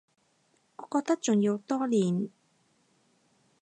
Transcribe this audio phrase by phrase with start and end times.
[0.77, 2.31] 我覺得仲要多練